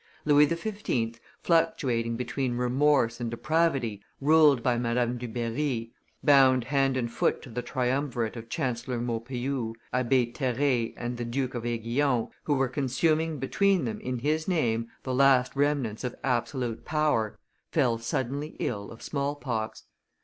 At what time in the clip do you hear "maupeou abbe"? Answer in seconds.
8.99-10.31